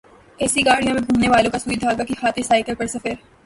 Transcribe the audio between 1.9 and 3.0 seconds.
کی خاطر سائیکل پر